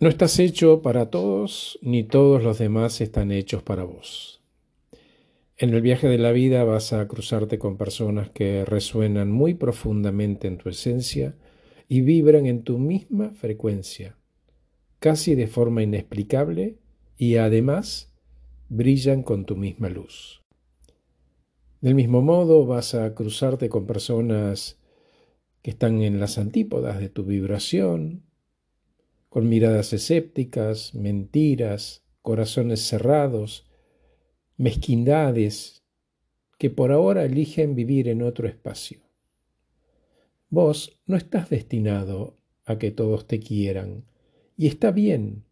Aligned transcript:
No 0.00 0.08
estás 0.08 0.38
hecho 0.38 0.80
para 0.80 1.10
todos, 1.10 1.78
ni 1.82 2.04
todos 2.04 2.42
los 2.42 2.58
demás 2.58 3.02
están 3.02 3.30
hechos 3.30 3.62
para 3.62 3.84
vos. 3.84 4.40
En 5.58 5.74
el 5.74 5.82
viaje 5.82 6.08
de 6.08 6.16
la 6.16 6.32
vida 6.32 6.64
vas 6.64 6.94
a 6.94 7.06
cruzarte 7.06 7.58
con 7.58 7.76
personas 7.76 8.30
que 8.30 8.64
resuenan 8.64 9.30
muy 9.30 9.52
profundamente 9.52 10.48
en 10.48 10.56
tu 10.56 10.70
esencia 10.70 11.36
y 11.86 12.00
vibran 12.00 12.46
en 12.46 12.62
tu 12.62 12.78
misma 12.78 13.32
frecuencia, 13.32 14.16
casi 15.00 15.34
de 15.34 15.48
forma 15.48 15.82
inexplicable 15.82 16.78
y 17.18 17.36
además 17.36 18.10
brillan 18.70 19.22
con 19.22 19.44
tu 19.44 19.54
misma 19.54 19.90
luz. 19.90 20.42
Del 21.82 21.94
mismo 21.94 22.22
modo 22.22 22.64
vas 22.64 22.94
a 22.94 23.14
cruzarte 23.14 23.68
con 23.68 23.86
personas 23.86 24.78
que 25.60 25.72
están 25.72 26.00
en 26.00 26.20
las 26.20 26.38
antípodas 26.38 27.00
de 27.00 27.10
tu 27.10 27.24
vibración, 27.24 28.29
con 29.30 29.48
miradas 29.48 29.92
escépticas, 29.92 30.94
mentiras, 30.94 32.04
corazones 32.20 32.80
cerrados, 32.80 33.70
mezquindades, 34.56 35.84
que 36.58 36.68
por 36.68 36.92
ahora 36.92 37.24
eligen 37.24 37.74
vivir 37.74 38.08
en 38.08 38.22
otro 38.22 38.48
espacio. 38.48 39.00
Vos 40.50 41.00
no 41.06 41.16
estás 41.16 41.48
destinado 41.48 42.36
a 42.66 42.76
que 42.76 42.90
todos 42.90 43.26
te 43.26 43.38
quieran, 43.38 44.04
y 44.56 44.66
está 44.66 44.90
bien, 44.90 45.44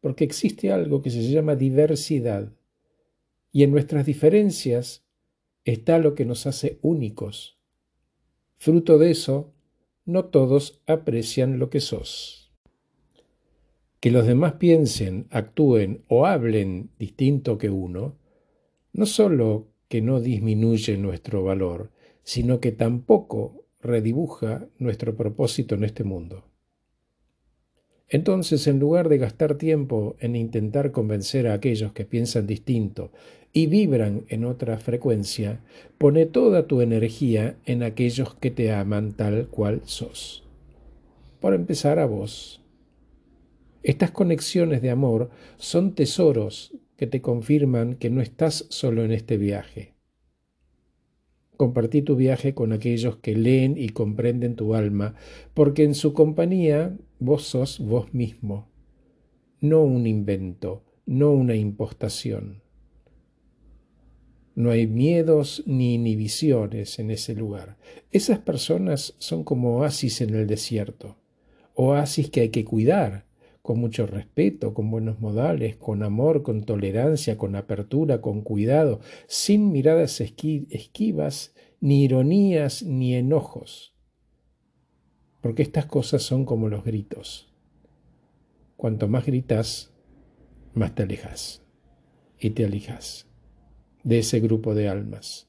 porque 0.00 0.22
existe 0.22 0.70
algo 0.70 1.02
que 1.02 1.10
se 1.10 1.28
llama 1.28 1.56
diversidad, 1.56 2.52
y 3.50 3.64
en 3.64 3.72
nuestras 3.72 4.06
diferencias 4.06 5.04
está 5.64 5.98
lo 5.98 6.14
que 6.14 6.24
nos 6.24 6.46
hace 6.46 6.78
únicos. 6.82 7.58
Fruto 8.58 8.96
de 8.96 9.10
eso, 9.10 9.52
no 10.04 10.26
todos 10.26 10.82
aprecian 10.86 11.58
lo 11.58 11.68
que 11.68 11.80
sos. 11.80 12.43
Que 14.04 14.10
los 14.10 14.26
demás 14.26 14.52
piensen, 14.56 15.28
actúen 15.30 16.02
o 16.08 16.26
hablen 16.26 16.90
distinto 16.98 17.56
que 17.56 17.70
uno, 17.70 18.18
no 18.92 19.06
solo 19.06 19.68
que 19.88 20.02
no 20.02 20.20
disminuye 20.20 20.98
nuestro 20.98 21.42
valor, 21.42 21.90
sino 22.22 22.60
que 22.60 22.70
tampoco 22.70 23.64
redibuja 23.80 24.68
nuestro 24.78 25.16
propósito 25.16 25.74
en 25.74 25.84
este 25.84 26.04
mundo. 26.04 26.44
Entonces, 28.06 28.66
en 28.66 28.78
lugar 28.78 29.08
de 29.08 29.16
gastar 29.16 29.54
tiempo 29.54 30.16
en 30.20 30.36
intentar 30.36 30.92
convencer 30.92 31.48
a 31.48 31.54
aquellos 31.54 31.94
que 31.94 32.04
piensan 32.04 32.46
distinto 32.46 33.10
y 33.54 33.68
vibran 33.68 34.26
en 34.28 34.44
otra 34.44 34.76
frecuencia, 34.76 35.62
pone 35.96 36.26
toda 36.26 36.66
tu 36.66 36.82
energía 36.82 37.56
en 37.64 37.82
aquellos 37.82 38.34
que 38.34 38.50
te 38.50 38.70
aman 38.70 39.14
tal 39.14 39.46
cual 39.46 39.80
sos. 39.86 40.44
Por 41.40 41.54
empezar 41.54 41.98
a 41.98 42.04
vos. 42.04 42.60
Estas 43.84 44.12
conexiones 44.12 44.80
de 44.80 44.88
amor 44.88 45.28
son 45.58 45.94
tesoros 45.94 46.74
que 46.96 47.06
te 47.06 47.20
confirman 47.20 47.96
que 47.96 48.08
no 48.08 48.22
estás 48.22 48.64
solo 48.70 49.04
en 49.04 49.12
este 49.12 49.36
viaje. 49.36 49.92
Compartí 51.58 52.00
tu 52.00 52.16
viaje 52.16 52.54
con 52.54 52.72
aquellos 52.72 53.18
que 53.18 53.36
leen 53.36 53.76
y 53.76 53.90
comprenden 53.90 54.56
tu 54.56 54.74
alma, 54.74 55.14
porque 55.52 55.84
en 55.84 55.94
su 55.94 56.14
compañía 56.14 56.96
vos 57.18 57.44
sos 57.44 57.78
vos 57.78 58.14
mismo, 58.14 58.70
no 59.60 59.82
un 59.82 60.06
invento, 60.06 60.82
no 61.04 61.32
una 61.32 61.54
impostación. 61.54 62.62
No 64.54 64.70
hay 64.70 64.86
miedos 64.86 65.62
ni 65.66 65.96
inhibiciones 65.96 66.98
en 66.98 67.10
ese 67.10 67.34
lugar. 67.34 67.76
Esas 68.12 68.38
personas 68.38 69.14
son 69.18 69.44
como 69.44 69.76
oasis 69.76 70.22
en 70.22 70.34
el 70.34 70.46
desierto, 70.46 71.18
oasis 71.74 72.30
que 72.30 72.40
hay 72.40 72.48
que 72.48 72.64
cuidar, 72.64 73.26
con 73.64 73.78
mucho 73.78 74.06
respeto, 74.06 74.74
con 74.74 74.90
buenos 74.90 75.20
modales, 75.20 75.76
con 75.76 76.02
amor, 76.02 76.42
con 76.42 76.64
tolerancia, 76.64 77.38
con 77.38 77.56
apertura, 77.56 78.20
con 78.20 78.42
cuidado, 78.42 79.00
sin 79.26 79.72
miradas 79.72 80.20
esquivas, 80.20 81.54
ni 81.80 82.04
ironías, 82.04 82.82
ni 82.82 83.14
enojos. 83.14 83.94
Porque 85.40 85.62
estas 85.62 85.86
cosas 85.86 86.22
son 86.22 86.44
como 86.44 86.68
los 86.68 86.84
gritos. 86.84 87.54
Cuanto 88.76 89.08
más 89.08 89.24
gritas, 89.24 89.94
más 90.74 90.94
te 90.94 91.04
alejas 91.04 91.64
y 92.38 92.50
te 92.50 92.66
alejas 92.66 93.30
de 94.02 94.18
ese 94.18 94.40
grupo 94.40 94.74
de 94.74 94.90
almas 94.90 95.48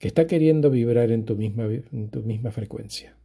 que 0.00 0.08
está 0.08 0.26
queriendo 0.26 0.70
vibrar 0.70 1.12
en 1.12 1.24
tu 1.24 1.36
misma, 1.36 1.66
en 1.66 2.10
tu 2.10 2.20
misma 2.24 2.50
frecuencia. 2.50 3.16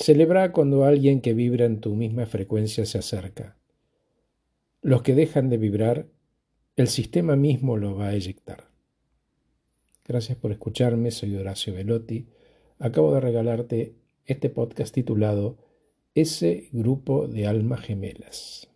Celebra 0.00 0.52
cuando 0.52 0.84
alguien 0.84 1.20
que 1.20 1.34
vibra 1.34 1.64
en 1.64 1.80
tu 1.80 1.96
misma 1.96 2.24
frecuencia 2.24 2.86
se 2.86 2.98
acerca. 2.98 3.56
Los 4.80 5.02
que 5.02 5.16
dejan 5.16 5.48
de 5.48 5.56
vibrar, 5.56 6.06
el 6.76 6.86
sistema 6.86 7.34
mismo 7.34 7.76
lo 7.76 7.96
va 7.96 8.06
a 8.06 8.14
eyectar. 8.14 8.68
Gracias 10.06 10.38
por 10.38 10.52
escucharme, 10.52 11.10
soy 11.10 11.34
Horacio 11.34 11.74
Velotti. 11.74 12.28
Acabo 12.78 13.12
de 13.12 13.20
regalarte 13.20 13.96
este 14.24 14.50
podcast 14.50 14.94
titulado 14.94 15.58
Ese 16.14 16.68
grupo 16.70 17.26
de 17.26 17.48
almas 17.48 17.80
gemelas. 17.80 18.68